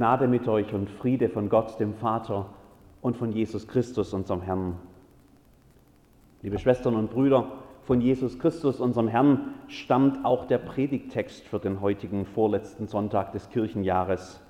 Gnade 0.00 0.28
mit 0.28 0.48
euch 0.48 0.72
und 0.72 0.88
Friede 0.88 1.28
von 1.28 1.50
Gott, 1.50 1.78
dem 1.78 1.92
Vater 1.92 2.46
und 3.02 3.18
von 3.18 3.32
Jesus 3.32 3.68
Christus, 3.68 4.14
unserem 4.14 4.40
Herrn. 4.40 4.76
Liebe 6.40 6.58
Schwestern 6.58 6.94
und 6.96 7.10
Brüder, 7.10 7.52
von 7.82 8.00
Jesus 8.00 8.38
Christus, 8.38 8.80
unserem 8.80 9.08
Herrn, 9.08 9.56
stammt 9.68 10.24
auch 10.24 10.46
der 10.46 10.56
Predigttext 10.56 11.46
für 11.46 11.58
den 11.58 11.82
heutigen 11.82 12.24
vorletzten 12.24 12.86
Sonntag 12.86 13.32
des 13.32 13.50
Kirchenjahres. 13.50 14.40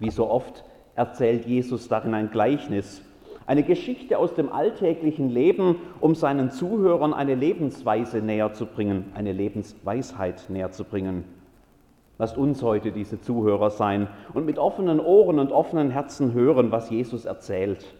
Wie 0.00 0.10
so 0.10 0.28
oft 0.28 0.66
erzählt 0.96 1.46
Jesus 1.46 1.88
darin 1.88 2.12
ein 2.12 2.30
Gleichnis, 2.30 3.02
eine 3.46 3.62
Geschichte 3.62 4.18
aus 4.18 4.34
dem 4.34 4.52
alltäglichen 4.52 5.30
Leben, 5.30 5.76
um 6.00 6.14
seinen 6.14 6.50
Zuhörern 6.50 7.14
eine 7.14 7.36
Lebensweise 7.36 8.18
näher 8.18 8.52
zu 8.52 8.66
bringen, 8.66 9.12
eine 9.14 9.32
Lebensweisheit 9.32 10.44
näher 10.50 10.72
zu 10.72 10.84
bringen. 10.84 11.24
Lasst 12.18 12.36
uns 12.36 12.62
heute 12.62 12.92
diese 12.92 13.20
Zuhörer 13.20 13.70
sein 13.70 14.08
und 14.34 14.46
mit 14.46 14.58
offenen 14.58 15.00
Ohren 15.00 15.38
und 15.38 15.50
offenen 15.50 15.90
Herzen 15.90 16.32
hören, 16.32 16.70
was 16.70 16.90
Jesus 16.90 17.24
erzählt 17.24 17.94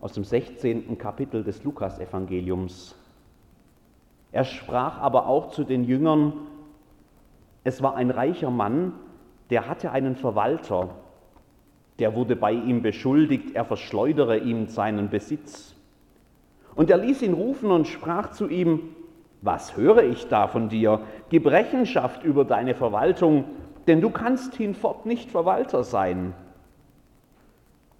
aus 0.00 0.12
dem 0.12 0.24
16. 0.24 0.98
Kapitel 0.98 1.44
des 1.44 1.62
Lukasevangeliums. 1.62 2.96
Er 4.32 4.44
sprach 4.44 4.98
aber 4.98 5.26
auch 5.26 5.50
zu 5.50 5.64
den 5.64 5.84
Jüngern, 5.84 6.32
es 7.62 7.82
war 7.82 7.96
ein 7.96 8.10
reicher 8.10 8.50
Mann, 8.50 8.94
der 9.50 9.68
hatte 9.68 9.90
einen 9.92 10.16
Verwalter, 10.16 10.90
der 11.98 12.14
wurde 12.14 12.34
bei 12.34 12.52
ihm 12.52 12.82
beschuldigt, 12.82 13.54
er 13.54 13.64
verschleudere 13.64 14.38
ihm 14.38 14.66
seinen 14.68 15.10
Besitz. 15.10 15.74
Und 16.74 16.88
er 16.88 16.96
ließ 16.96 17.22
ihn 17.22 17.34
rufen 17.34 17.70
und 17.70 17.86
sprach 17.86 18.30
zu 18.30 18.48
ihm, 18.48 18.94
was 19.42 19.76
höre 19.76 20.02
ich 20.02 20.28
da 20.28 20.48
von 20.48 20.68
dir? 20.68 21.00
Gib 21.30 21.46
Rechenschaft 21.46 22.24
über 22.24 22.44
deine 22.44 22.74
Verwaltung, 22.74 23.44
denn 23.86 24.00
du 24.00 24.10
kannst 24.10 24.54
hinfort 24.54 25.06
nicht 25.06 25.30
Verwalter 25.30 25.82
sein. 25.82 26.34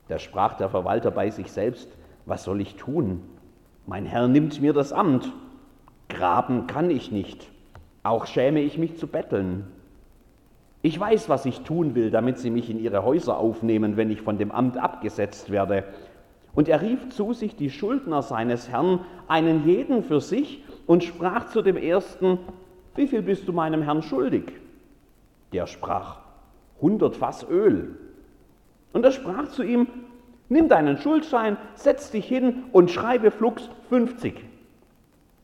Da 0.08 0.18
sprach 0.18 0.54
der 0.54 0.68
Verwalter 0.68 1.10
bei 1.10 1.30
sich 1.30 1.50
selbst, 1.50 1.88
was 2.26 2.44
soll 2.44 2.60
ich 2.60 2.76
tun? 2.76 3.22
Mein 3.86 4.04
Herr 4.04 4.28
nimmt 4.28 4.60
mir 4.60 4.72
das 4.72 4.92
Amt. 4.92 5.32
Graben 6.08 6.66
kann 6.66 6.90
ich 6.90 7.10
nicht, 7.12 7.50
auch 8.02 8.26
schäme 8.26 8.60
ich 8.60 8.76
mich 8.76 8.96
zu 8.98 9.06
betteln. 9.06 9.66
Ich 10.82 10.98
weiß, 10.98 11.28
was 11.28 11.46
ich 11.46 11.60
tun 11.60 11.94
will, 11.94 12.10
damit 12.10 12.38
sie 12.38 12.50
mich 12.50 12.70
in 12.70 12.80
ihre 12.80 13.04
Häuser 13.04 13.36
aufnehmen, 13.38 13.96
wenn 13.96 14.10
ich 14.10 14.22
von 14.22 14.38
dem 14.38 14.50
Amt 14.50 14.78
abgesetzt 14.78 15.50
werde. 15.50 15.84
Und 16.54 16.68
er 16.68 16.80
rief 16.80 17.10
zu 17.10 17.32
sich 17.32 17.54
die 17.54 17.70
Schuldner 17.70 18.22
seines 18.22 18.68
Herrn, 18.70 19.00
einen 19.28 19.66
jeden 19.66 20.02
für 20.02 20.20
sich, 20.20 20.64
und 20.90 21.04
sprach 21.04 21.46
zu 21.50 21.62
dem 21.62 21.76
ersten, 21.76 22.40
wie 22.96 23.06
viel 23.06 23.22
bist 23.22 23.46
du 23.46 23.52
meinem 23.52 23.80
Herrn 23.80 24.02
schuldig? 24.02 24.50
Der 25.52 25.68
sprach, 25.68 26.16
hundert 26.80 27.14
Fass 27.14 27.46
Öl. 27.48 27.96
Und 28.92 29.04
er 29.04 29.12
sprach 29.12 29.46
zu 29.50 29.62
ihm, 29.62 29.86
nimm 30.48 30.68
deinen 30.68 30.98
Schuldschein, 30.98 31.58
setz 31.74 32.10
dich 32.10 32.26
hin 32.26 32.64
und 32.72 32.90
schreibe 32.90 33.30
flugs 33.30 33.70
50. 33.88 34.44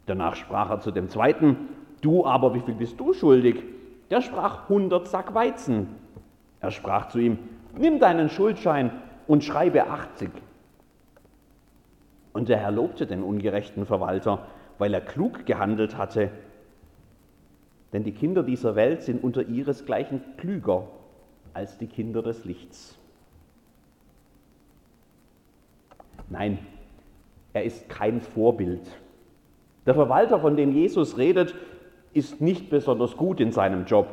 Danach 0.06 0.34
sprach 0.34 0.68
er 0.68 0.80
zu 0.80 0.90
dem 0.90 1.08
zweiten, 1.10 1.68
du 2.00 2.26
aber, 2.26 2.52
wie 2.54 2.60
viel 2.62 2.74
bist 2.74 2.98
du 2.98 3.12
schuldig? 3.12 3.62
Der 4.10 4.22
sprach 4.22 4.64
100 4.64 5.06
Sack 5.06 5.32
Weizen. 5.32 5.86
Er 6.58 6.72
sprach 6.72 7.06
zu 7.06 7.20
ihm, 7.20 7.38
nimm 7.78 8.00
deinen 8.00 8.30
Schuldschein 8.30 8.90
und 9.28 9.44
schreibe 9.44 9.86
80. 9.86 10.28
Und 12.32 12.48
der 12.48 12.58
Herr 12.58 12.72
lobte 12.72 13.06
den 13.06 13.22
ungerechten 13.22 13.86
Verwalter, 13.86 14.40
weil 14.78 14.94
er 14.94 15.00
klug 15.00 15.46
gehandelt 15.46 15.96
hatte. 15.96 16.30
Denn 17.92 18.04
die 18.04 18.12
Kinder 18.12 18.42
dieser 18.42 18.76
Welt 18.76 19.02
sind 19.02 19.22
unter 19.22 19.42
ihresgleichen 19.42 20.20
klüger 20.36 20.88
als 21.54 21.78
die 21.78 21.86
Kinder 21.86 22.22
des 22.22 22.44
Lichts. 22.44 22.98
Nein, 26.28 26.58
er 27.52 27.64
ist 27.64 27.88
kein 27.88 28.20
Vorbild. 28.20 28.82
Der 29.86 29.94
Verwalter, 29.94 30.40
von 30.40 30.56
dem 30.56 30.72
Jesus 30.72 31.16
redet, 31.16 31.54
ist 32.12 32.40
nicht 32.40 32.70
besonders 32.70 33.16
gut 33.16 33.40
in 33.40 33.52
seinem 33.52 33.84
Job. 33.86 34.08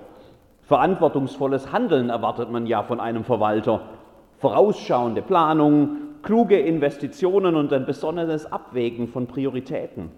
Verantwortungsvolles 0.61 1.71
Handeln 1.71 2.09
erwartet 2.09 2.51
man 2.51 2.67
ja 2.67 2.83
von 2.83 2.99
einem 2.99 3.23
Verwalter. 3.23 3.89
Vorausschauende 4.37 5.21
Planung, 5.21 5.97
kluge 6.21 6.59
Investitionen 6.59 7.55
und 7.55 7.73
ein 7.73 7.85
besonnenes 7.85 8.49
Abwägen 8.51 9.07
von 9.07 9.27
Prioritäten. 9.27 10.11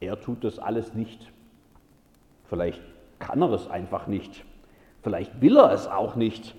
Er 0.00 0.20
tut 0.20 0.42
das 0.44 0.58
alles 0.58 0.94
nicht. 0.94 1.30
Vielleicht 2.44 2.82
kann 3.18 3.42
er 3.42 3.52
es 3.52 3.68
einfach 3.68 4.06
nicht. 4.06 4.44
Vielleicht 5.02 5.40
will 5.40 5.56
er 5.56 5.72
es 5.72 5.86
auch 5.86 6.16
nicht. 6.16 6.54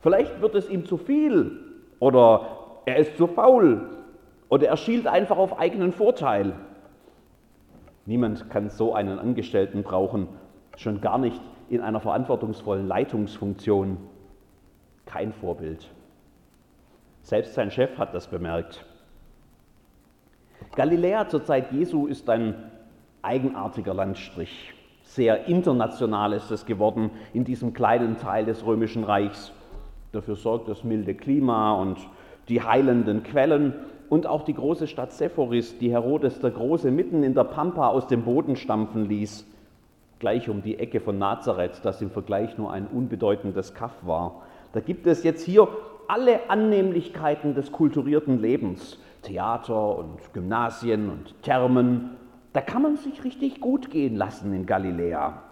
Vielleicht 0.00 0.40
wird 0.40 0.54
es 0.54 0.68
ihm 0.68 0.86
zu 0.86 0.96
viel 0.96 1.58
oder 1.98 2.46
er 2.86 2.96
ist 2.96 3.16
zu 3.16 3.26
faul 3.26 3.88
oder 4.48 4.68
er 4.68 4.76
schielt 4.76 5.06
einfach 5.06 5.36
auf 5.36 5.58
eigenen 5.58 5.92
Vorteil. 5.92 6.54
Niemand 8.06 8.50
kann 8.50 8.68
so 8.68 8.94
einen 8.94 9.18
Angestellten 9.18 9.82
brauchen, 9.82 10.28
schon 10.76 11.00
gar 11.00 11.18
nicht 11.18 11.40
in 11.68 11.80
einer 11.80 12.00
verantwortungsvollen 12.00 12.86
Leitungsfunktion. 12.86 13.96
Kein 15.04 15.32
Vorbild. 15.32 15.88
Selbst 17.22 17.54
sein 17.54 17.70
Chef 17.70 17.96
hat 17.98 18.14
das 18.14 18.26
bemerkt. 18.26 18.84
Galiläa 20.74 21.28
zur 21.28 21.44
Zeit 21.44 21.72
Jesu 21.72 22.06
ist 22.06 22.28
ein 22.30 22.54
eigenartiger 23.22 23.94
Landstrich. 23.94 24.72
Sehr 25.02 25.46
international 25.46 26.32
ist 26.32 26.50
es 26.50 26.64
geworden 26.64 27.10
in 27.34 27.44
diesem 27.44 27.72
kleinen 27.72 28.18
Teil 28.18 28.44
des 28.44 28.64
römischen 28.64 29.04
Reichs. 29.04 29.52
Dafür 30.12 30.36
sorgt 30.36 30.68
das 30.68 30.84
milde 30.84 31.14
Klima 31.14 31.74
und 31.74 31.98
die 32.48 32.62
heilenden 32.62 33.22
Quellen 33.22 33.74
und 34.08 34.26
auch 34.26 34.42
die 34.42 34.54
große 34.54 34.86
Stadt 34.86 35.12
Sephoris, 35.12 35.78
die 35.78 35.90
Herodes 35.90 36.40
der 36.40 36.50
Große 36.50 36.90
mitten 36.90 37.22
in 37.22 37.34
der 37.34 37.44
Pampa 37.44 37.88
aus 37.88 38.06
dem 38.06 38.24
Boden 38.24 38.56
stampfen 38.56 39.06
ließ, 39.06 39.46
gleich 40.18 40.48
um 40.48 40.62
die 40.62 40.78
Ecke 40.78 41.00
von 41.00 41.18
Nazareth, 41.18 41.80
das 41.82 42.02
im 42.02 42.10
Vergleich 42.10 42.58
nur 42.58 42.72
ein 42.72 42.86
unbedeutendes 42.86 43.74
Kaff 43.74 43.94
war. 44.02 44.42
Da 44.72 44.80
gibt 44.80 45.06
es 45.06 45.22
jetzt 45.24 45.44
hier 45.44 45.68
alle 46.08 46.50
Annehmlichkeiten 46.50 47.54
des 47.54 47.72
kulturierten 47.72 48.40
Lebens. 48.40 48.98
Theater 49.22 49.98
und 49.98 50.32
Gymnasien 50.32 51.08
und 51.08 51.40
Thermen. 51.42 52.10
Da 52.52 52.60
kann 52.60 52.82
man 52.82 52.96
sich 52.96 53.24
richtig 53.24 53.60
gut 53.60 53.90
gehen 53.90 54.16
lassen 54.16 54.52
in 54.52 54.66
Galiläa. 54.66 55.42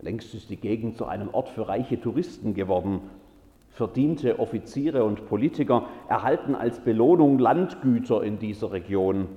Längst 0.00 0.34
ist 0.34 0.50
die 0.50 0.56
Gegend 0.56 0.98
zu 0.98 1.06
einem 1.06 1.30
Ort 1.32 1.48
für 1.48 1.68
reiche 1.68 2.00
Touristen 2.00 2.54
geworden. 2.54 3.00
Verdiente 3.70 4.38
Offiziere 4.38 5.04
und 5.04 5.26
Politiker 5.26 5.86
erhalten 6.08 6.54
als 6.54 6.80
Belohnung 6.80 7.38
Landgüter 7.38 8.22
in 8.22 8.38
dieser 8.38 8.72
Region. 8.72 9.28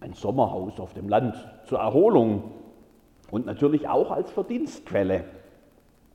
Ein 0.00 0.14
Sommerhaus 0.14 0.80
auf 0.80 0.94
dem 0.94 1.08
Land 1.08 1.36
zur 1.66 1.80
Erholung 1.80 2.52
und 3.30 3.46
natürlich 3.46 3.88
auch 3.88 4.10
als 4.10 4.30
Verdienstquelle. 4.30 5.24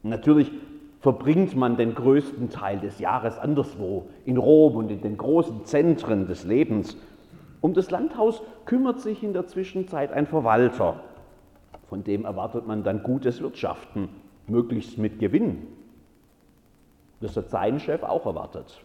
Natürlich 0.04 0.52
verbringt 1.06 1.56
man 1.56 1.78
den 1.78 1.94
größten 1.94 2.50
Teil 2.50 2.80
des 2.80 2.98
Jahres 2.98 3.38
anderswo, 3.38 4.08
in 4.26 4.38
Rom 4.38 4.76
und 4.76 4.90
in 4.90 5.02
den 5.02 5.18
großen 5.18 5.64
Zentren 5.64 6.26
des 6.26 6.46
Lebens. 6.46 6.98
Um 7.62 7.76
das 7.76 7.92
Landhaus 7.92 8.42
kümmert 8.66 9.02
sich 9.02 9.22
in 9.22 9.32
der 9.32 9.46
Zwischenzeit 9.46 10.12
ein 10.12 10.26
Verwalter. 10.26 11.02
Von 11.90 12.04
dem 12.04 12.26
erwartet 12.26 12.66
man 12.66 12.84
dann 12.84 13.04
gutes 13.04 13.40
Wirtschaften, 13.40 14.10
möglichst 14.48 14.98
mit 14.98 15.20
Gewinn. 15.20 15.68
Das 17.22 17.38
hat 17.38 17.52
sein 17.52 17.80
Chef 17.80 18.02
auch 18.02 18.26
erwartet. 18.26 18.84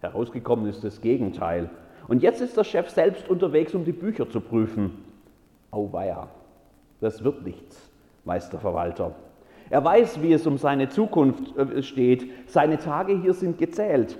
Herausgekommen 0.00 0.64
ist 0.64 0.82
das 0.82 1.02
Gegenteil. 1.02 1.68
Und 2.08 2.22
jetzt 2.22 2.40
ist 2.40 2.56
der 2.56 2.64
Chef 2.64 2.88
selbst 2.88 3.28
unterwegs, 3.28 3.74
um 3.74 3.84
die 3.84 3.92
Bücher 3.92 4.26
zu 4.30 4.40
prüfen. 4.40 5.04
Auweia, 5.70 6.28
das 7.02 7.22
wird 7.22 7.42
nichts, 7.42 7.90
weiß 8.24 8.48
der 8.48 8.60
Verwalter. 8.60 9.14
Er 9.72 9.82
weiß, 9.82 10.20
wie 10.20 10.34
es 10.34 10.46
um 10.46 10.58
seine 10.58 10.90
Zukunft 10.90 11.56
äh, 11.56 11.82
steht. 11.82 12.30
Seine 12.46 12.76
Tage 12.76 13.18
hier 13.18 13.32
sind 13.32 13.56
gezählt. 13.56 14.18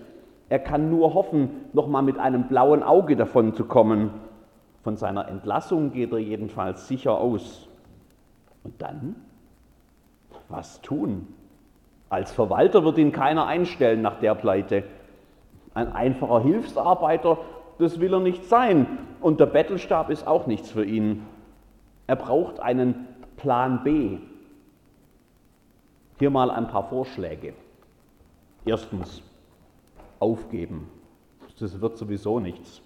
Er 0.49 0.58
kann 0.58 0.88
nur 0.88 1.12
hoffen, 1.12 1.50
nochmal 1.75 2.02
mit 2.02 2.19
einem 2.19 2.49
blauen 2.49 2.82
Auge 2.82 3.16
davon 3.16 3.52
zu 3.52 3.66
kommen. 3.66 4.12
Von 4.82 4.96
seiner 4.96 5.28
Entlassung 5.28 5.93
geht 5.93 6.10
er 6.10 6.20
jedenfalls 6.20 6.88
sicher 6.88 7.19
aus. 7.19 7.69
Und 8.64 8.81
dann? 8.81 9.14
Was 10.49 10.81
tun? 10.81 11.26
Als 12.08 12.32
Verwalter 12.32 12.82
wird 12.82 12.96
ihn 12.96 13.12
keiner 13.12 13.44
einstellen 13.46 14.00
nach 14.00 14.20
der 14.20 14.34
Pleite. 14.34 14.84
Ein 15.75 15.93
einfacher 15.93 16.43
Hilfsarbeiter, 16.44 17.37
das 17.78 18.00
will 18.00 18.14
er 18.14 18.20
nicht 18.20 18.46
sein. 18.46 18.87
Und 19.20 19.38
der 19.38 19.46
Bettelstab 19.46 20.08
ist 20.08 20.26
auch 20.26 20.46
nichts 20.46 20.70
für 20.70 20.87
ihn. 20.87 21.26
Er 22.06 22.16
braucht 22.16 22.58
einen 22.58 23.06
Plan 23.37 23.82
B. 23.84 24.16
Hier 26.18 26.30
mal 26.30 26.50
ein 26.50 26.68
paar 26.68 26.88
Vorschläge. 26.88 27.54
Erstens, 28.64 29.22
aufgeben. 30.18 30.88
Das 31.58 31.80
wird 31.80 31.96
sowieso 31.98 32.40
nichts. 32.40 32.80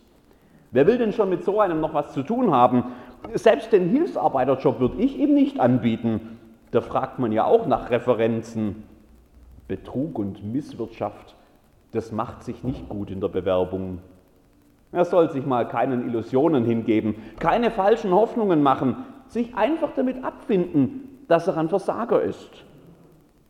Wer 0.70 0.86
will 0.86 0.98
denn 0.98 1.12
schon 1.12 1.30
mit 1.30 1.44
so 1.44 1.60
einem 1.60 1.80
noch 1.80 1.94
was 1.94 2.12
zu 2.12 2.22
tun 2.22 2.50
haben? 2.50 2.84
Selbst 3.34 3.72
den 3.72 3.88
Hilfsarbeiterjob 3.90 4.80
würde 4.80 5.02
ich 5.02 5.18
ihm 5.18 5.34
nicht 5.34 5.60
anbieten. 5.60 6.38
Da 6.70 6.80
fragt 6.80 7.18
man 7.18 7.32
ja 7.32 7.44
auch 7.44 7.66
nach 7.66 7.90
Referenzen. 7.90 8.84
Betrug 9.68 10.18
und 10.18 10.44
Misswirtschaft, 10.44 11.34
das 11.92 12.12
macht 12.12 12.44
sich 12.44 12.62
nicht 12.62 12.88
gut 12.88 13.10
in 13.10 13.20
der 13.20 13.28
Bewerbung. 13.28 13.98
Er 14.92 15.04
soll 15.04 15.30
sich 15.30 15.44
mal 15.44 15.66
keinen 15.66 16.06
Illusionen 16.06 16.64
hingeben, 16.64 17.16
keine 17.40 17.70
falschen 17.70 18.12
Hoffnungen 18.12 18.62
machen, 18.62 18.96
sich 19.26 19.56
einfach 19.56 19.90
damit 19.96 20.22
abfinden, 20.24 21.24
dass 21.26 21.48
er 21.48 21.56
ein 21.56 21.68
Versager 21.68 22.22
ist. 22.22 22.64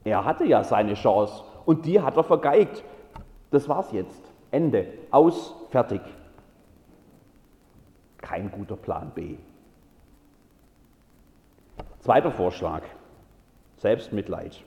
Er 0.07 0.25
hatte 0.25 0.45
ja 0.45 0.63
seine 0.63 0.95
Chance 0.95 1.43
und 1.65 1.85
die 1.85 2.01
hat 2.01 2.17
er 2.17 2.23
vergeigt. 2.23 2.85
Das 3.51 3.69
war's 3.69 3.91
jetzt. 3.91 4.23
Ende. 4.53 4.87
Aus. 5.11 5.53
Fertig. 5.71 6.01
Kein 8.19 8.53
guter 8.53 8.77
Plan 8.77 9.11
B. 9.13 9.35
Zweiter 11.99 12.31
Vorschlag. 12.31 12.83
Selbstmitleid. 13.79 14.63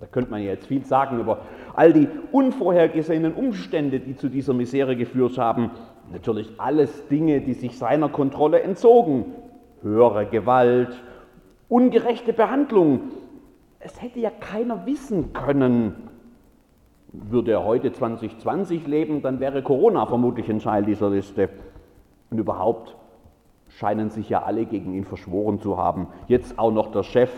Da 0.00 0.06
könnte 0.06 0.32
man 0.32 0.42
jetzt 0.42 0.66
viel 0.66 0.84
sagen 0.84 1.20
über 1.20 1.42
all 1.76 1.92
die 1.92 2.08
unvorhergesehenen 2.32 3.34
Umstände, 3.34 4.00
die 4.00 4.16
zu 4.16 4.28
dieser 4.28 4.54
Misere 4.54 4.96
geführt 4.96 5.38
haben. 5.38 5.70
Natürlich 6.10 6.50
alles 6.58 7.06
Dinge, 7.06 7.42
die 7.42 7.54
sich 7.54 7.78
seiner 7.78 8.08
Kontrolle 8.08 8.60
entzogen. 8.62 9.36
Höhere 9.82 10.26
Gewalt, 10.26 11.00
ungerechte 11.68 12.32
Behandlung. 12.32 13.12
Es 13.82 14.02
hätte 14.02 14.20
ja 14.20 14.30
keiner 14.30 14.84
wissen 14.84 15.32
können. 15.32 16.10
Würde 17.12 17.52
er 17.52 17.64
heute 17.64 17.92
2020 17.92 18.86
leben, 18.86 19.22
dann 19.22 19.40
wäre 19.40 19.62
Corona 19.62 20.04
vermutlich 20.06 20.48
ein 20.50 20.60
Teil 20.60 20.84
dieser 20.84 21.10
Liste. 21.10 21.48
Und 22.30 22.38
überhaupt 22.38 22.94
scheinen 23.68 24.10
sich 24.10 24.28
ja 24.28 24.42
alle 24.42 24.66
gegen 24.66 24.92
ihn 24.92 25.04
verschworen 25.04 25.60
zu 25.60 25.78
haben. 25.78 26.08
Jetzt 26.28 26.58
auch 26.58 26.70
noch 26.70 26.92
der 26.92 27.02
Chef. 27.02 27.30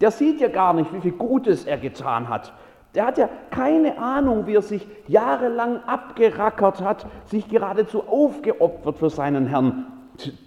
Der 0.00 0.10
sieht 0.10 0.40
ja 0.40 0.48
gar 0.48 0.72
nicht, 0.72 0.92
wie 0.94 1.00
viel 1.00 1.12
Gutes 1.12 1.66
er 1.66 1.76
getan 1.76 2.28
hat. 2.30 2.54
Der 2.94 3.06
hat 3.06 3.18
ja 3.18 3.28
keine 3.50 3.98
Ahnung, 3.98 4.46
wie 4.46 4.54
er 4.54 4.62
sich 4.62 4.86
jahrelang 5.06 5.80
abgerackert 5.84 6.80
hat, 6.80 7.06
sich 7.26 7.48
geradezu 7.48 8.04
aufgeopfert 8.04 8.98
für 8.98 9.10
seinen 9.10 9.46
Herrn. 9.46 9.86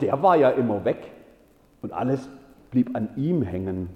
Der 0.01 0.23
war 0.23 0.35
ja 0.35 0.49
immer 0.49 0.83
weg 0.83 1.11
und 1.81 1.93
alles 1.93 2.27
blieb 2.71 2.95
an 2.95 3.09
ihm 3.15 3.43
hängen. 3.43 3.89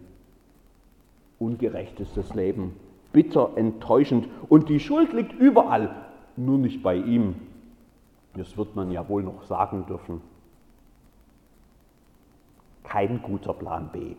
Ungerecht 1.42 2.00
ist 2.00 2.16
das 2.16 2.36
Leben, 2.36 2.76
bitter, 3.12 3.54
enttäuschend 3.56 4.28
und 4.48 4.70
die 4.70 4.80
Schuld 4.80 5.12
liegt 5.12 5.34
überall, 5.34 5.90
nur 6.38 6.60
nicht 6.60 6.84
bei 6.84 6.96
ihm. 6.96 7.36
Das 8.36 8.58
wird 8.58 8.76
man 8.76 8.92
ja 8.92 9.10
wohl 9.10 9.24
noch 9.24 9.42
sagen 9.44 9.88
dürfen. 9.88 10.22
Kein 12.84 13.24
guter 13.24 13.54
Plan 13.54 13.90
B. 13.92 14.16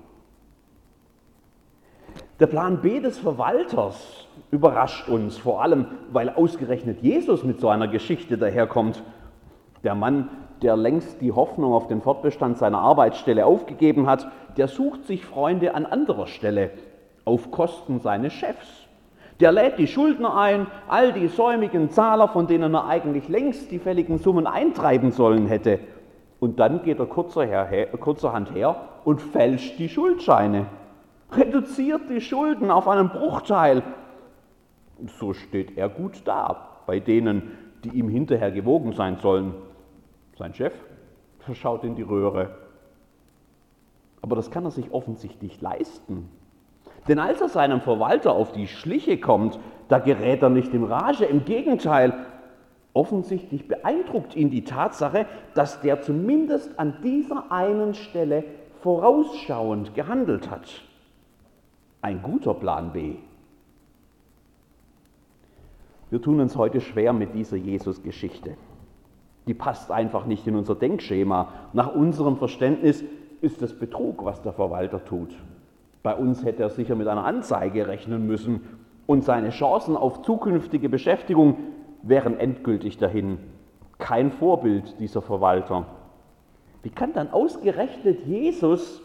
Der 2.41 2.49
Plan 2.49 2.81
B 2.83 2.99
des 2.99 3.19
Verwalters 3.19 4.27
überrascht 4.51 5.09
uns, 5.09 5.39
vor 5.39 5.63
allem 5.63 5.87
weil 6.11 6.29
ausgerechnet 6.29 7.03
Jesus 7.03 7.45
mit 7.45 7.61
so 7.61 7.69
einer 7.69 7.87
Geschichte 7.87 8.37
daherkommt. 8.37 9.01
Der 9.85 9.95
Mann, 9.95 10.29
der 10.61 10.77
längst 10.77 11.21
die 11.21 11.31
Hoffnung 11.31 11.73
auf 11.73 11.87
den 11.87 12.03
Fortbestand 12.03 12.59
seiner 12.59 12.81
Arbeitsstelle 12.81 13.47
aufgegeben 13.47 14.09
hat, 14.09 14.27
der 14.57 14.67
sucht 14.67 15.07
sich 15.07 15.25
Freunde 15.25 15.77
an 15.77 15.87
anderer 15.87 16.27
Stelle, 16.27 16.73
auf 17.25 17.51
Kosten 17.51 18.01
seines 18.01 18.33
Chefs. 18.33 18.87
Der 19.41 19.53
lädt 19.53 19.79
die 19.79 19.87
Schuldner 19.87 20.37
ein, 20.37 20.67
all 20.89 21.13
die 21.13 21.29
säumigen 21.29 21.91
Zahler, 21.91 22.29
von 22.29 22.47
denen 22.47 22.75
er 22.75 22.87
eigentlich 22.87 23.29
längst 23.29 23.71
die 23.71 23.79
fälligen 23.79 24.19
Summen 24.19 24.47
eintreiben 24.47 25.11
sollen 25.11 25.47
hätte. 25.47 25.81
Und 26.39 26.61
dann 26.61 26.83
geht 26.83 26.99
er 26.99 27.07
kurzerhand 27.07 28.55
her 28.55 28.77
und 29.05 29.21
fälscht 29.21 29.79
die 29.79 29.89
Schuldscheine 29.89 30.67
reduziert 31.37 32.03
die 32.11 32.21
Schulden 32.21 32.71
auf 32.71 32.89
einen 32.89 33.09
Bruchteil. 33.09 33.83
So 35.19 35.33
steht 35.33 35.77
er 35.77 35.89
gut 35.89 36.23
da 36.25 36.69
bei 36.87 37.01
denen, 37.01 37.53
die 37.85 37.91
ihm 37.91 38.09
hinterher 38.09 38.51
gewogen 38.51 38.93
sein 38.93 39.17
sollen. 39.19 39.55
Sein 40.39 40.55
Chef 40.55 40.75
schaut 41.55 41.85
in 41.85 41.97
die 41.97 42.03
Röhre. 42.03 42.57
Aber 44.21 44.37
das 44.37 44.51
kann 44.51 44.65
er 44.65 44.71
sich 44.71 44.93
offensichtlich 44.93 45.61
leisten. 45.61 46.29
Denn 47.09 47.19
als 47.19 47.41
er 47.41 47.49
seinem 47.49 47.81
Verwalter 47.81 48.33
auf 48.33 48.53
die 48.53 48.69
Schliche 48.69 49.19
kommt, 49.19 49.59
da 49.89 49.99
gerät 49.99 50.43
er 50.43 50.51
nicht 50.51 50.73
in 50.73 50.85
Rage. 50.85 51.25
Im 51.25 51.45
Gegenteil, 51.45 52.15
offensichtlich 52.93 53.67
beeindruckt 53.69 54.37
ihn 54.37 54.51
die 54.51 54.65
Tatsache, 54.65 55.27
dass 55.55 55.81
der 55.81 56.03
zumindest 56.03 56.79
an 56.79 56.95
dieser 57.03 57.51
einen 57.51 57.95
Stelle 57.95 58.45
vorausschauend 58.83 59.95
gehandelt 59.95 60.51
hat 60.51 60.69
ein 62.03 62.21
guter 62.21 62.53
Plan 62.53 62.93
B. 62.93 63.15
Wir 66.11 66.21
tun 66.21 66.41
uns 66.41 66.57
heute 66.57 66.81
schwer 66.81 67.13
mit 67.13 67.33
dieser 67.35 67.57
Jesus-Geschichte. 67.57 68.57
Die 69.47 69.55
passt 69.55 69.91
einfach 69.91 70.27
nicht 70.27 70.47
in 70.47 70.57
unser 70.57 70.75
Denkschema. 70.75 71.49
Nach 71.73 71.95
unserem 71.95 72.37
Verständnis 72.37 73.03
ist 73.41 73.63
es 73.63 73.79
Betrug, 73.79 74.25
was 74.25 74.43
der 74.43 74.53
Verwalter 74.53 75.05
tut. 75.05 75.31
Bei 76.03 76.15
uns 76.15 76.45
hätte 76.45 76.63
er 76.63 76.71
sicher 76.71 76.95
mit 76.95 77.09
einer 77.09 77.25
Anzeige 77.25 77.87
rechnen 77.87 78.27
müssen 78.27 78.61
und 79.07 79.25
seine 79.25 79.51
Chancen 79.51 79.97
auf 79.97 80.23
zukünftige 80.23 80.89
Beschäftigung 80.89 81.59
wären 82.03 82.39
endgültig 82.39 82.99
dahin. 82.99 83.39
Kein 83.99 84.33
Vorbild 84.33 84.99
dieser 84.99 85.23
Verwalter. 85.23 85.87
Wie 86.83 86.91
kann 86.91 87.13
dann 87.13 87.31
ausgerechnet 87.31 88.27
Jesus 88.27 89.03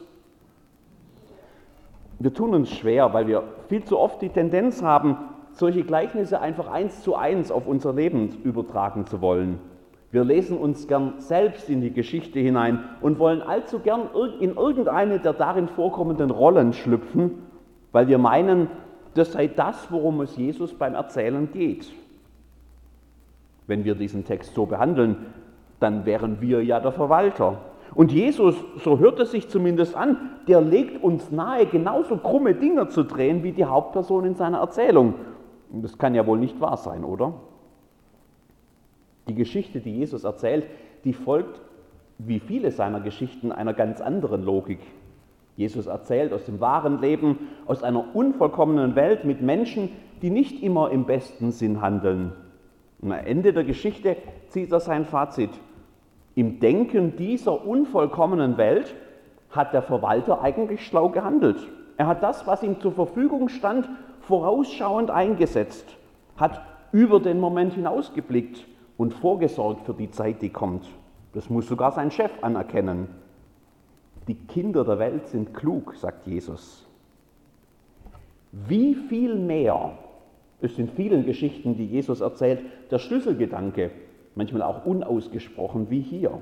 wir 2.19 2.33
tun 2.33 2.55
uns 2.55 2.71
schwer, 2.71 3.13
weil 3.13 3.27
wir 3.27 3.43
viel 3.69 3.83
zu 3.83 3.99
oft 3.99 4.21
die 4.21 4.29
Tendenz 4.29 4.81
haben, 4.81 5.17
solche 5.51 5.83
Gleichnisse 5.83 6.39
einfach 6.39 6.67
eins 6.67 7.03
zu 7.03 7.15
eins 7.15 7.51
auf 7.51 7.67
unser 7.67 7.93
Leben 7.93 8.41
übertragen 8.43 9.05
zu 9.05 9.21
wollen. 9.21 9.59
Wir 10.11 10.23
lesen 10.23 10.57
uns 10.57 10.87
gern 10.87 11.15
selbst 11.19 11.69
in 11.69 11.81
die 11.81 11.91
Geschichte 11.91 12.39
hinein 12.39 12.79
und 13.01 13.19
wollen 13.19 13.41
allzu 13.41 13.79
gern 13.79 14.09
in 14.39 14.55
irgendeine 14.55 15.19
der 15.19 15.33
darin 15.33 15.67
vorkommenden 15.67 16.31
Rollen 16.31 16.73
schlüpfen, 16.73 17.43
weil 17.91 18.07
wir 18.07 18.17
meinen, 18.17 18.69
das 19.13 19.33
sei 19.33 19.47
das, 19.47 19.91
worum 19.91 20.21
es 20.21 20.37
Jesus 20.37 20.73
beim 20.73 20.95
Erzählen 20.95 21.49
geht. 21.51 21.91
Wenn 23.67 23.83
wir 23.83 23.95
diesen 23.95 24.23
Text 24.23 24.55
so 24.55 24.65
behandeln, 24.65 25.17
dann 25.79 26.05
wären 26.05 26.39
wir 26.39 26.63
ja 26.63 26.79
der 26.79 26.93
Verwalter 26.93 27.57
und 27.97 28.11
Jesus, 28.11 28.55
so 28.83 28.99
hört 28.99 29.19
es 29.19 29.31
sich 29.31 29.49
zumindest 29.49 29.95
an, 29.95 30.17
der 30.47 30.61
legt 30.61 31.03
uns 31.03 31.31
nahe, 31.31 31.65
genauso 31.65 32.17
krumme 32.17 32.53
Dinge 32.53 32.87
zu 32.89 33.03
drehen 33.03 33.43
wie 33.43 33.53
die 33.53 33.65
Hauptperson 33.65 34.25
in 34.25 34.35
seiner 34.35 34.59
Erzählung. 34.59 35.15
Das 35.71 35.97
kann 35.97 36.15
ja 36.15 36.25
wohl 36.27 36.37
nicht 36.37 36.59
wahr 36.61 36.77
sein, 36.77 37.03
oder? 37.03 37.33
Die 39.27 39.35
Geschichte, 39.35 39.79
die 39.79 39.95
Jesus 39.97 40.23
erzählt, 40.23 40.65
die 41.03 41.13
folgt, 41.13 41.61
wie 42.17 42.39
viele 42.39 42.71
seiner 42.71 43.01
Geschichten, 43.01 43.51
einer 43.51 43.73
ganz 43.73 44.01
anderen 44.01 44.43
Logik. 44.43 44.79
Jesus 45.55 45.87
erzählt 45.87 46.33
aus 46.33 46.45
dem 46.45 46.59
wahren 46.59 47.01
Leben, 47.01 47.49
aus 47.65 47.83
einer 47.83 48.15
unvollkommenen 48.15 48.95
Welt 48.95 49.25
mit 49.25 49.41
Menschen, 49.41 49.89
die 50.21 50.29
nicht 50.29 50.63
immer 50.63 50.91
im 50.91 51.05
besten 51.05 51.51
Sinn 51.51 51.81
handeln. 51.81 52.33
Und 53.01 53.11
am 53.11 53.25
Ende 53.25 53.53
der 53.53 53.63
Geschichte 53.63 54.17
zieht 54.47 54.71
er 54.71 54.79
sein 54.79 55.05
Fazit. 55.05 55.51
Im 56.35 56.59
Denken 56.59 57.15
dieser 57.15 57.65
unvollkommenen 57.65 58.57
Welt 58.57 58.95
hat 59.49 59.73
der 59.73 59.81
Verwalter 59.81 60.41
eigentlich 60.41 60.85
schlau 60.85 61.09
gehandelt. 61.09 61.67
Er 61.97 62.07
hat 62.07 62.23
das, 62.23 62.45
was 62.45 62.63
ihm 62.63 62.79
zur 62.79 62.91
Verfügung 62.91 63.49
stand, 63.49 63.89
vorausschauend 64.21 65.09
eingesetzt, 65.09 65.97
hat 66.37 66.61
über 66.91 67.19
den 67.19 67.39
Moment 67.39 67.73
hinausgeblickt 67.73 68.65
und 68.97 69.13
vorgesorgt 69.13 69.85
für 69.85 69.93
die 69.93 70.11
Zeit, 70.11 70.41
die 70.41 70.49
kommt. 70.49 70.87
Das 71.33 71.49
muss 71.49 71.67
sogar 71.67 71.91
sein 71.91 72.11
Chef 72.11 72.31
anerkennen. 72.41 73.07
Die 74.27 74.35
Kinder 74.35 74.83
der 74.83 74.99
Welt 74.99 75.27
sind 75.27 75.53
klug, 75.53 75.95
sagt 75.95 76.27
Jesus. 76.27 76.85
Wie 78.51 78.95
viel 78.95 79.35
mehr 79.35 79.97
ist 80.61 80.79
in 80.79 80.89
vielen 80.89 81.25
Geschichten, 81.25 81.77
die 81.77 81.85
Jesus 81.85 82.21
erzählt, 82.21 82.61
der 82.89 82.99
Schlüsselgedanke 82.99 83.91
manchmal 84.35 84.63
auch 84.63 84.85
unausgesprochen 84.85 85.89
wie 85.89 86.01
hier. 86.01 86.39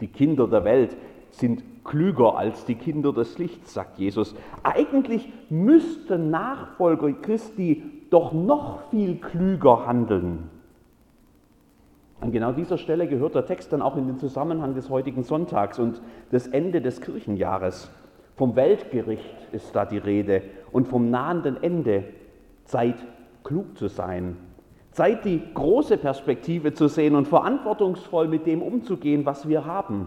Die 0.00 0.08
Kinder 0.08 0.48
der 0.48 0.64
Welt 0.64 0.96
sind 1.30 1.62
klüger 1.84 2.36
als 2.36 2.64
die 2.64 2.74
Kinder 2.74 3.12
des 3.12 3.38
Lichts, 3.38 3.74
sagt 3.74 3.98
Jesus. 3.98 4.34
Eigentlich 4.62 5.28
müssten 5.48 6.30
Nachfolger 6.30 7.12
Christi 7.12 7.82
doch 8.10 8.32
noch 8.32 8.90
viel 8.90 9.16
klüger 9.16 9.86
handeln. 9.86 10.50
An 12.22 12.30
genau 12.30 12.52
dieser 12.52 12.78
Stelle 12.78 13.08
gehört 13.08 13.34
der 13.34 13.46
Text 13.46 13.72
dann 13.72 13.82
auch 13.82 13.96
in 13.96 14.06
den 14.06 14.16
Zusammenhang 14.16 14.74
des 14.74 14.90
heutigen 14.90 15.24
Sonntags 15.24 15.80
und 15.80 16.00
des 16.30 16.46
Ende 16.46 16.80
des 16.80 17.00
Kirchenjahres. 17.00 17.90
Vom 18.36 18.54
Weltgericht 18.54 19.48
ist 19.50 19.74
da 19.74 19.84
die 19.84 19.98
Rede 19.98 20.42
und 20.70 20.86
vom 20.86 21.10
nahenden 21.10 21.60
Ende. 21.60 22.04
Zeit, 22.64 22.94
klug 23.42 23.76
zu 23.76 23.88
sein, 23.88 24.36
Zeit, 24.92 25.24
die 25.24 25.42
große 25.52 25.96
Perspektive 25.96 26.72
zu 26.74 26.86
sehen 26.86 27.16
und 27.16 27.26
verantwortungsvoll 27.26 28.28
mit 28.28 28.46
dem 28.46 28.62
umzugehen, 28.62 29.26
was 29.26 29.48
wir 29.48 29.64
haben. 29.64 30.06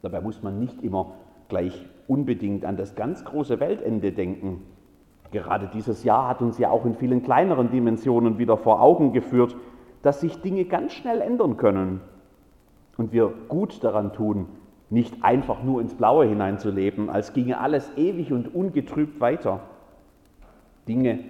Dabei 0.00 0.22
muss 0.22 0.42
man 0.42 0.58
nicht 0.58 0.82
immer 0.82 1.12
gleich 1.48 1.84
unbedingt 2.08 2.64
an 2.64 2.78
das 2.78 2.94
ganz 2.94 3.22
große 3.22 3.60
Weltende 3.60 4.12
denken. 4.12 4.62
Gerade 5.30 5.68
dieses 5.74 6.04
Jahr 6.04 6.26
hat 6.26 6.40
uns 6.40 6.56
ja 6.56 6.70
auch 6.70 6.86
in 6.86 6.94
vielen 6.94 7.22
kleineren 7.22 7.70
Dimensionen 7.70 8.38
wieder 8.38 8.56
vor 8.56 8.80
Augen 8.80 9.12
geführt, 9.12 9.54
dass 10.04 10.20
sich 10.20 10.42
Dinge 10.42 10.66
ganz 10.66 10.92
schnell 10.92 11.22
ändern 11.22 11.56
können 11.56 12.02
und 12.98 13.12
wir 13.12 13.32
gut 13.48 13.82
daran 13.82 14.12
tun, 14.12 14.46
nicht 14.90 15.24
einfach 15.24 15.62
nur 15.62 15.80
ins 15.80 15.94
Blaue 15.94 16.26
hineinzuleben, 16.26 17.08
als 17.08 17.32
ginge 17.32 17.58
alles 17.58 17.90
ewig 17.96 18.30
und 18.30 18.54
ungetrübt 18.54 19.18
weiter. 19.18 19.60
Dinge, 20.86 21.20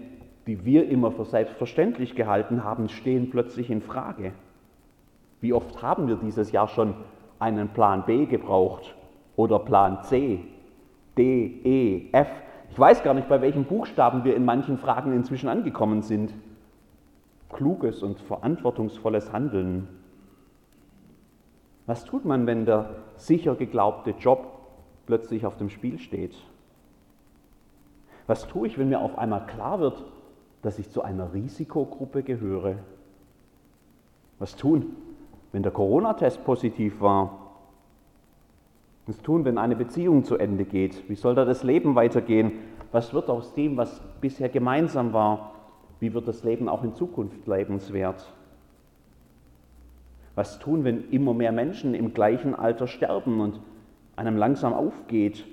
die 0.48 0.64
wir 0.64 0.88
immer 0.88 1.12
für 1.12 1.24
selbstverständlich 1.24 2.16
gehalten 2.16 2.64
haben, 2.64 2.88
stehen 2.88 3.30
plötzlich 3.30 3.70
in 3.70 3.80
Frage. 3.80 4.32
Wie 5.40 5.52
oft 5.52 5.80
haben 5.80 6.08
wir 6.08 6.16
dieses 6.16 6.50
Jahr 6.50 6.66
schon 6.66 6.94
einen 7.38 7.68
Plan 7.68 8.02
B 8.04 8.26
gebraucht 8.26 8.96
oder 9.36 9.60
Plan 9.60 10.02
C, 10.02 10.40
D, 11.16 11.60
E, 11.62 12.08
F? 12.10 12.28
Ich 12.70 12.78
weiß 12.78 13.04
gar 13.04 13.14
nicht, 13.14 13.28
bei 13.28 13.40
welchen 13.40 13.66
Buchstaben 13.66 14.24
wir 14.24 14.34
in 14.34 14.44
manchen 14.44 14.78
Fragen 14.78 15.12
inzwischen 15.12 15.48
angekommen 15.48 16.02
sind. 16.02 16.34
Kluges 17.54 18.02
und 18.02 18.20
verantwortungsvolles 18.20 19.32
Handeln. 19.32 19.88
Was 21.86 22.04
tut 22.04 22.24
man, 22.24 22.46
wenn 22.46 22.66
der 22.66 22.96
sicher 23.16 23.54
geglaubte 23.54 24.10
Job 24.10 24.46
plötzlich 25.06 25.46
auf 25.46 25.56
dem 25.56 25.70
Spiel 25.70 25.98
steht? 25.98 26.34
Was 28.26 28.46
tue 28.46 28.66
ich, 28.66 28.78
wenn 28.78 28.88
mir 28.88 29.00
auf 29.00 29.18
einmal 29.18 29.46
klar 29.46 29.80
wird, 29.80 30.02
dass 30.62 30.78
ich 30.78 30.90
zu 30.90 31.02
einer 31.02 31.32
Risikogruppe 31.32 32.22
gehöre? 32.22 32.76
Was 34.38 34.56
tun, 34.56 34.96
wenn 35.52 35.62
der 35.62 35.72
Corona-Test 35.72 36.44
positiv 36.44 37.00
war? 37.00 37.38
Was 39.06 39.18
tun, 39.18 39.44
wenn 39.44 39.58
eine 39.58 39.76
Beziehung 39.76 40.24
zu 40.24 40.38
Ende 40.38 40.64
geht? 40.64 41.08
Wie 41.08 41.14
soll 41.14 41.34
da 41.34 41.44
das 41.44 41.62
Leben 41.62 41.94
weitergehen? 41.94 42.52
Was 42.90 43.12
wird 43.12 43.28
aus 43.28 43.52
dem, 43.52 43.76
was 43.76 44.00
bisher 44.20 44.48
gemeinsam 44.48 45.12
war? 45.12 45.53
Wie 46.04 46.12
wird 46.12 46.28
das 46.28 46.44
Leben 46.44 46.68
auch 46.68 46.84
in 46.84 46.94
Zukunft 46.94 47.46
lebenswert? 47.46 48.30
Was 50.34 50.58
tun, 50.58 50.84
wenn 50.84 51.08
immer 51.08 51.32
mehr 51.32 51.50
Menschen 51.50 51.94
im 51.94 52.12
gleichen 52.12 52.54
Alter 52.54 52.86
sterben 52.88 53.40
und 53.40 53.58
einem 54.14 54.36
langsam 54.36 54.74
aufgeht, 54.74 55.46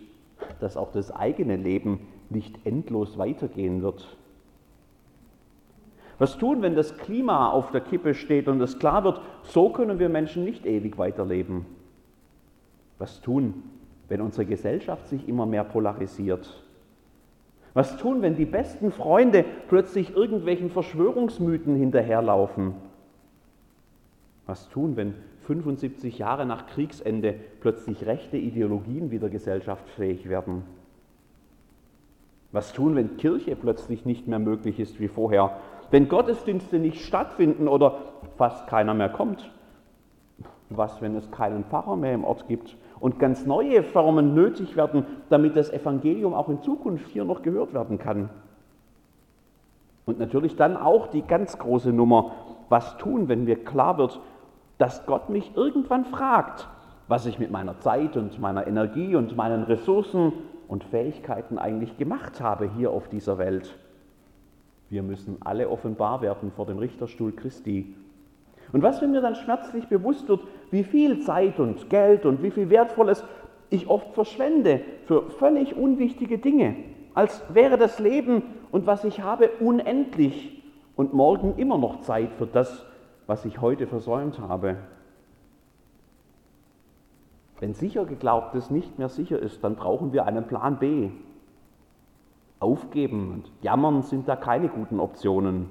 dass 0.60 0.75
auch 0.75 0.91
das 0.91 1.10
eigene 1.10 1.55
Leben 1.55 2.01
nicht 2.29 2.65
endlos 2.65 3.17
weitergehen 3.17 3.81
wird. 3.81 4.17
Was 6.20 6.38
tun, 6.38 6.62
wenn 6.62 6.75
das 6.75 6.98
Klima 6.98 7.50
auf 7.50 7.72
der 7.72 7.79
Kippe 7.79 8.13
steht 8.13 8.50
und 8.50 8.60
es 8.60 8.77
klar 8.77 9.05
wird, 9.05 9.22
so 9.43 9.70
können 9.70 10.00
wir 10.00 10.10
Menschen 10.10 10.43
nicht 10.43 10.65
ewig 10.65 10.98
weiterleben? 10.98 11.65
Was 13.00 13.22
tun, 13.22 13.63
wenn 14.10 14.20
unsere 14.20 14.46
Gesellschaft 14.46 15.08
sich 15.08 15.29
immer 15.29 15.46
mehr 15.46 15.63
polarisiert? 15.63 16.62
Was 17.74 17.98
tun, 17.98 18.22
wenn 18.22 18.36
die 18.36 18.46
besten 18.46 18.92
Freunde 18.92 19.46
plötzlich 19.70 20.16
irgendwelchen 20.16 20.70
Verschwörungsmythen 20.70 21.75
hinterherlaufen? 21.75 22.74
Was 24.46 24.68
tun, 24.70 24.98
wenn 24.98 25.13
75 25.46 26.18
Jahre 26.18 26.46
nach 26.46 26.68
Kriegsende 26.68 27.36
plötzlich 27.62 28.06
rechte 28.06 28.38
Ideologien 28.38 29.12
wieder 29.12 29.30
gesellschaftsfähig 29.30 30.28
werden? 30.28 30.63
Was 32.51 32.74
tun, 32.74 32.96
wenn 32.96 33.16
Kirche 33.16 33.56
plötzlich 33.56 34.06
nicht 34.06 34.28
mehr 34.28 34.40
möglich 34.40 34.80
ist 34.80 35.00
wie 35.00 35.08
vorher? 35.08 35.58
Wenn 35.90 36.10
Gottesdienste 36.10 36.80
nicht 36.80 37.06
stattfinden 37.06 37.70
oder 37.70 38.00
fast 38.38 38.68
keiner 38.68 38.94
mehr 38.94 39.10
kommt? 39.10 39.50
Was, 40.70 41.01
wenn 41.01 41.16
es 41.16 41.32
keinen 41.32 41.63
Pfarrer 41.66 41.96
mehr 41.96 42.13
im 42.13 42.25
Ort 42.25 42.48
gibt 42.48 42.75
und 43.01 43.20
ganz 43.20 43.46
neue 43.46 43.84
Formen 43.84 44.34
nötig 44.34 44.77
werden, 44.77 45.05
damit 45.29 45.58
das 45.58 45.72
Evangelium 45.72 46.34
auch 46.34 46.48
in 46.48 46.62
Zukunft 46.62 47.08
hier 47.10 47.25
noch 47.25 47.41
gehört 47.41 47.74
werden 47.74 47.98
kann? 47.98 48.29
Und 50.05 50.20
natürlich 50.20 50.55
dann 50.55 50.77
auch 50.77 51.08
die 51.08 51.24
ganz 51.24 51.58
große 51.58 51.91
Nummer, 51.91 52.31
was 52.70 52.98
tun, 52.98 53.27
wenn 53.27 53.43
mir 53.43 53.62
klar 53.63 53.98
wird, 53.98 54.22
dass 54.77 55.05
Gott 55.05 55.29
mich 55.29 55.51
irgendwann 55.55 56.05
fragt, 56.05 56.67
was 57.08 57.25
ich 57.25 57.38
mit 57.38 57.51
meiner 57.51 57.79
Zeit 57.79 58.15
und 58.17 58.39
meiner 58.39 58.65
Energie 58.65 59.15
und 59.15 59.36
meinen 59.36 59.63
Ressourcen 59.63 60.31
und 60.67 60.84
Fähigkeiten 60.86 61.58
eigentlich 61.58 61.98
gemacht 61.98 62.39
habe 62.39 62.70
hier 62.77 62.91
auf 62.91 63.10
dieser 63.10 63.38
Welt. 63.38 63.77
Wir 64.89 65.03
müssen 65.03 65.38
alle 65.41 65.70
offenbar 65.70 66.22
werden 66.22 66.51
vor 66.51 66.65
dem 66.65 66.77
Richterstuhl 66.77 67.31
Christi. 67.31 67.96
Und 68.72 68.84
was, 68.84 69.01
wenn 69.01 69.12
mir 69.12 69.22
dann 69.22 69.36
schmerzlich 69.36 69.88
bewusst 69.88 70.28
wird, 70.30 70.42
wie 70.72 70.84
viel 70.84 71.20
Zeit 71.20 71.60
und 71.60 71.90
Geld 71.90 72.25
und 72.25 72.42
wie 72.42 72.51
viel 72.51 72.70
Wertvolles 72.70 73.24
ich 73.70 73.90
oft 73.90 74.13
verschwende 74.13 74.82
für 75.06 75.30
völlig 75.30 75.75
unwichtige 75.75 76.38
Dinge, 76.38 76.75
als 77.13 77.44
wäre 77.54 77.78
das 77.78 78.00
Leben 78.00 78.44
und 78.72 78.86
was 78.86 79.04
ich 79.04 79.22
habe 79.22 79.50
unendlich 79.60 80.63
und 80.96 81.13
morgen 81.13 81.56
immer 81.58 81.78
noch 81.78 82.01
Zeit 82.01 82.34
für 82.34 82.46
das, 82.46 82.86
was 83.28 83.46
ich 83.46 83.62
heute 83.62 83.88
versäumt 83.88 84.40
habe. 84.40 84.78
Wenn 87.60 87.74
sicher 87.74 88.06
geglaubtes 88.06 88.72
nicht 88.72 88.98
mehr 88.98 89.10
sicher 89.10 89.40
ist, 89.40 89.63
dann 89.63 89.75
brauchen 89.75 90.13
wir 90.13 90.25
einen 90.25 90.48
Plan 90.48 90.80
B. 90.80 91.12
Aufgeben 92.60 93.32
und 93.32 93.51
jammern 93.62 94.01
sind 94.01 94.28
da 94.28 94.36
keine 94.36 94.68
guten 94.68 95.00
Optionen. 95.00 95.70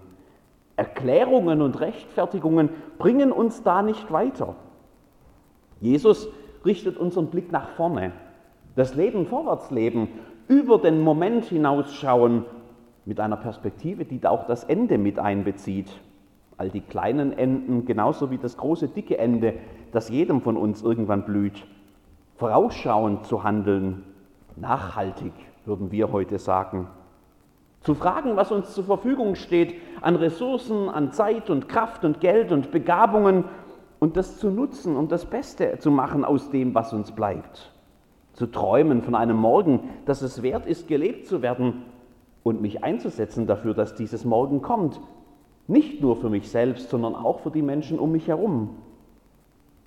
Erklärungen 0.81 1.61
und 1.61 1.79
Rechtfertigungen 1.79 2.71
bringen 2.99 3.33
uns 3.33 3.63
da 3.63 3.83
nicht 3.83 4.11
weiter. 4.11 4.57
Jesus 5.79 6.27
richtet 6.65 6.97
unseren 6.97 7.27
Blick 7.27 7.53
nach 7.53 7.69
vorne. 7.77 8.13
Das 8.77 8.95
Leben 8.95 9.27
vorwärts 9.27 9.71
leben, 9.71 10.09
über 10.49 10.79
den 10.79 11.03
Moment 11.03 11.45
hinausschauen, 11.45 12.47
mit 13.05 13.21
einer 13.21 13.37
Perspektive, 13.37 14.07
die 14.07 14.27
auch 14.27 14.47
das 14.47 14.65
Ende 14.65 14.97
mit 14.97 15.19
einbezieht. 15.19 15.91
All 16.57 16.71
die 16.71 16.81
kleinen 16.81 17.37
Enden, 17.37 17.85
genauso 17.85 18.31
wie 18.31 18.39
das 18.39 18.57
große, 18.57 18.89
dicke 18.89 19.19
Ende, 19.19 19.55
das 19.93 20.09
jedem 20.09 20.41
von 20.41 20.57
uns 20.57 20.81
irgendwann 20.81 21.27
blüht 21.27 21.67
vorausschauend 22.41 23.27
zu 23.27 23.45
handeln, 23.45 24.03
nachhaltig, 24.57 25.35
würden 25.67 25.93
wir 25.93 26.11
heute 26.11 26.39
sagen. 26.39 26.89
Zu 27.83 27.95
fragen, 27.95 28.37
was 28.37 28.53
uns 28.53 28.75
zur 28.75 28.85
Verfügung 28.85 29.37
steht 29.37 29.75
an 30.03 30.17
Ressourcen, 30.17 30.89
an 30.89 31.13
Zeit 31.13 31.49
und 31.49 31.69
Kraft 31.69 32.05
und 32.05 32.21
Geld 32.21 32.53
und 32.53 32.71
Begabungen 32.71 33.45
und 33.99 34.17
das 34.17 34.39
zu 34.39 34.51
nutzen 34.51 34.97
und 34.97 35.11
das 35.13 35.27
Beste 35.27 35.79
zu 35.79 35.91
machen 35.91 36.25
aus 36.25 36.51
dem, 36.51 36.75
was 36.75 36.93
uns 36.93 37.13
bleibt. 37.13 37.73
Zu 38.35 38.47
träumen 38.47 39.03
von 39.03 39.15
einem 39.15 39.37
Morgen, 39.37 39.81
dass 40.05 40.23
es 40.23 40.43
wert 40.43 40.67
ist, 40.67 40.89
gelebt 40.89 41.27
zu 41.27 41.43
werden 41.43 41.85
und 42.43 42.61
mich 42.61 42.85
einzusetzen 42.85 43.47
dafür, 43.47 43.75
dass 43.75 43.95
dieses 43.95 44.25
Morgen 44.25 44.63
kommt. 44.63 45.01
Nicht 45.67 46.03
nur 46.03 46.17
für 46.17 46.31
mich 46.31 46.51
selbst, 46.51 46.91
sondern 46.91 47.15
auch 47.15 47.41
für 47.41 47.51
die 47.51 47.63
Menschen 47.63 47.99
um 47.99 48.13
mich 48.13 48.29
herum. 48.29 48.77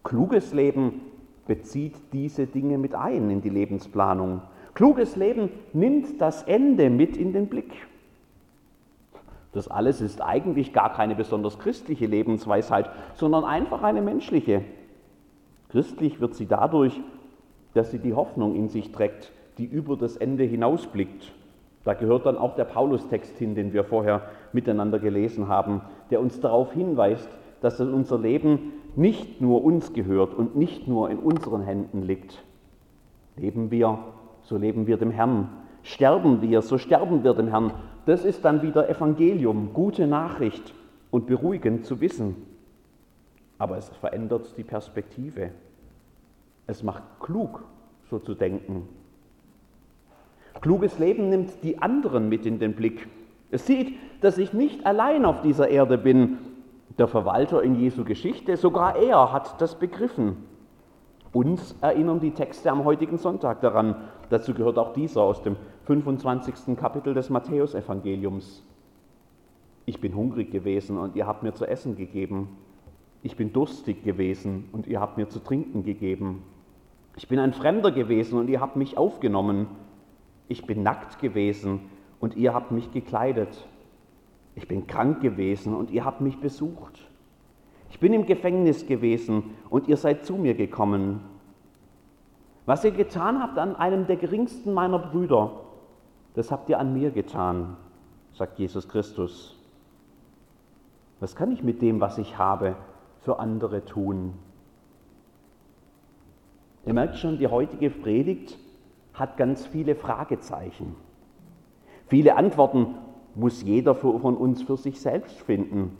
Kluges 0.03 0.53
Leben 0.53 1.01
bezieht 1.47 1.95
diese 2.11 2.47
Dinge 2.47 2.77
mit 2.77 2.95
ein 2.95 3.29
in 3.29 3.41
die 3.41 3.49
Lebensplanung. 3.49 4.41
Kluges 4.75 5.15
Leben 5.15 5.49
nimmt 5.73 6.19
das 6.19 6.43
Ende 6.43 6.89
mit 6.89 7.15
in 7.15 7.33
den 7.33 7.47
Blick. 7.47 7.71
Das 9.51 9.67
alles 9.67 10.01
ist 10.01 10.19
eigentlich 10.21 10.73
gar 10.73 10.93
keine 10.93 11.15
besonders 11.15 11.59
christliche 11.59 12.07
Lebensweisheit, 12.07 12.89
sondern 13.13 13.43
einfach 13.43 13.83
eine 13.83 14.01
menschliche. 14.01 14.63
Christlich 15.69 16.19
wird 16.19 16.33
sie 16.33 16.47
dadurch, 16.47 16.99
dass 17.75 17.91
sie 17.91 17.99
die 17.99 18.13
Hoffnung 18.13 18.55
in 18.55 18.69
sich 18.69 18.91
trägt, 18.91 19.31
die 19.59 19.65
über 19.65 19.95
das 19.95 20.17
Ende 20.17 20.43
hinausblickt. 20.43 21.31
Da 21.83 21.93
gehört 21.93 22.25
dann 22.25 22.37
auch 22.37 22.55
der 22.55 22.65
Paulus-Text 22.65 23.37
hin, 23.37 23.55
den 23.55 23.73
wir 23.73 23.83
vorher 23.83 24.23
miteinander 24.53 24.97
gelesen 24.99 25.49
haben, 25.49 25.81
der 26.09 26.19
uns 26.19 26.39
darauf 26.39 26.71
hinweist, 26.73 27.29
dass 27.61 27.79
unser 27.79 28.17
Leben 28.17 28.73
nicht 28.95 29.41
nur 29.41 29.63
uns 29.63 29.93
gehört 29.93 30.33
und 30.33 30.55
nicht 30.55 30.87
nur 30.87 31.09
in 31.09 31.19
unseren 31.19 31.61
Händen 31.61 32.01
liegt. 32.01 32.43
Leben 33.35 33.71
wir, 33.71 33.99
so 34.43 34.57
leben 34.57 34.87
wir 34.87 34.97
dem 34.97 35.11
Herrn. 35.11 35.49
Sterben 35.83 36.41
wir, 36.41 36.61
so 36.61 36.77
sterben 36.77 37.23
wir 37.23 37.33
dem 37.33 37.47
Herrn. 37.47 37.73
Das 38.05 38.25
ist 38.25 38.45
dann 38.45 38.61
wieder 38.61 38.89
Evangelium, 38.89 39.73
gute 39.73 40.07
Nachricht 40.07 40.73
und 41.11 41.27
beruhigend 41.27 41.85
zu 41.85 41.99
wissen. 42.01 42.35
Aber 43.57 43.77
es 43.77 43.89
verändert 43.89 44.57
die 44.57 44.63
Perspektive. 44.63 45.51
Es 46.67 46.83
macht 46.83 47.03
klug, 47.19 47.63
so 48.09 48.19
zu 48.19 48.33
denken. 48.33 48.87
Kluges 50.61 50.99
Leben 50.99 51.29
nimmt 51.29 51.63
die 51.63 51.81
anderen 51.81 52.29
mit 52.29 52.45
in 52.45 52.59
den 52.59 52.73
Blick. 52.73 53.07
Es 53.51 53.65
sieht, 53.65 53.97
dass 54.21 54.37
ich 54.37 54.53
nicht 54.53 54.85
allein 54.85 55.25
auf 55.25 55.41
dieser 55.41 55.69
Erde 55.69 55.97
bin, 55.97 56.37
der 56.97 57.07
Verwalter 57.07 57.63
in 57.63 57.75
Jesu 57.75 58.03
Geschichte, 58.03 58.55
sogar 58.57 58.95
er 58.95 59.31
hat 59.31 59.59
das 59.61 59.77
begriffen. 59.77 60.37
Uns 61.33 61.75
erinnern 61.81 62.19
die 62.19 62.31
Texte 62.31 62.71
am 62.71 62.85
heutigen 62.85 63.17
Sonntag 63.17 63.59
daran. 63.61 63.95
Dazu 64.29 64.53
gehört 64.53 64.77
auch 64.77 64.93
dieser 64.93 65.23
aus 65.23 65.41
dem 65.41 65.55
25. 65.85 66.77
Kapitel 66.77 67.15
des 67.15 67.31
Matthäusevangeliums. 67.31 68.63
Ich 69.85 69.99
bin 69.99 70.15
hungrig 70.15 70.51
gewesen 70.51 70.97
und 70.97 71.15
ihr 71.15 71.25
habt 71.25 71.41
mir 71.41 71.55
zu 71.55 71.65
essen 71.65 71.95
gegeben. 71.95 72.49
Ich 73.23 73.35
bin 73.35 73.51
durstig 73.51 74.03
gewesen 74.03 74.69
und 74.73 74.85
ihr 74.85 74.99
habt 74.99 75.17
mir 75.17 75.27
zu 75.27 75.39
trinken 75.39 75.83
gegeben. 75.83 76.43
Ich 77.15 77.27
bin 77.27 77.39
ein 77.39 77.53
Fremder 77.53 77.91
gewesen 77.91 78.37
und 78.37 78.47
ihr 78.47 78.61
habt 78.61 78.75
mich 78.75 78.97
aufgenommen. 78.99 79.67
Ich 80.47 80.67
bin 80.67 80.83
nackt 80.83 81.19
gewesen 81.19 81.79
und 82.19 82.35
ihr 82.35 82.53
habt 82.53 82.71
mich 82.71 82.91
gekleidet. 82.91 83.67
Ich 84.55 84.67
bin 84.67 84.85
krank 84.85 85.21
gewesen 85.21 85.73
und 85.73 85.89
ihr 85.89 86.05
habt 86.05 86.21
mich 86.21 86.39
besucht. 86.39 87.09
Ich 87.93 87.99
bin 87.99 88.11
im 88.11 88.25
Gefängnis 88.25 88.87
gewesen 88.87 89.51
und 89.69 89.87
ihr 89.87 89.97
seid 89.97 90.25
zu 90.25 90.33
mir 90.33 90.55
gekommen. 90.55 91.21
Was 92.65 92.83
ihr 92.83 92.89
getan 92.89 93.39
habt 93.39 93.59
an 93.59 93.75
einem 93.75 94.07
der 94.07 94.15
geringsten 94.15 94.73
meiner 94.73 94.97
Brüder, 94.97 95.51
das 96.33 96.51
habt 96.51 96.69
ihr 96.69 96.79
an 96.79 96.93
mir 96.93 97.11
getan, 97.11 97.77
sagt 98.33 98.57
Jesus 98.57 98.89
Christus. 98.89 99.55
Was 101.19 101.35
kann 101.35 101.51
ich 101.51 101.61
mit 101.61 101.83
dem, 101.83 102.01
was 102.01 102.17
ich 102.17 102.39
habe, 102.39 102.75
für 103.19 103.37
andere 103.37 103.85
tun? 103.85 104.33
Ihr 106.87 106.95
merkt 106.95 107.17
schon, 107.17 107.37
die 107.37 107.47
heutige 107.47 107.91
Predigt 107.91 108.57
hat 109.13 109.37
ganz 109.37 109.67
viele 109.67 109.93
Fragezeichen. 109.93 110.95
Viele 112.07 112.37
Antworten 112.37 112.95
muss 113.35 113.61
jeder 113.61 113.93
von 113.93 114.35
uns 114.35 114.63
für 114.63 114.77
sich 114.77 114.99
selbst 114.99 115.39
finden. 115.41 115.95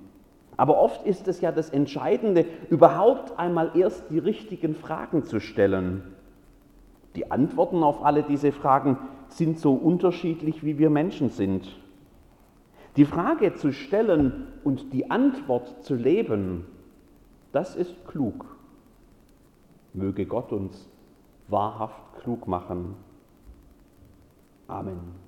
Aber 0.58 0.80
oft 0.80 1.06
ist 1.06 1.28
es 1.28 1.42
ja 1.42 1.52
das 1.52 1.70
Entscheidende, 1.70 2.46
überhaupt 2.70 3.38
einmal 3.40 3.72
erst 3.76 4.10
die 4.12 4.20
richtigen 4.20 4.76
Fragen 4.76 5.24
zu 5.24 5.40
stellen. 5.40 6.04
Die 7.16 7.32
Antworten 7.32 7.84
auf 7.84 8.04
alle 8.04 8.24
diese 8.24 8.52
Fragen 8.52 8.98
sind 9.30 9.60
so 9.60 9.74
unterschiedlich, 9.74 10.64
wie 10.64 10.78
wir 10.78 10.90
Menschen 10.90 11.30
sind. 11.30 11.68
Die 12.96 13.06
Frage 13.06 13.56
zu 13.56 13.72
stellen 13.72 14.48
und 14.64 14.94
die 14.94 15.10
Antwort 15.10 15.84
zu 15.84 15.96
leben, 15.96 16.66
das 17.52 17.76
ist 17.76 18.08
klug. 18.08 18.46
Möge 19.94 20.26
Gott 20.26 20.52
uns 20.52 20.88
wahrhaft 21.48 22.20
klug 22.22 22.48
machen. 22.48 22.96
Amen. 24.68 25.23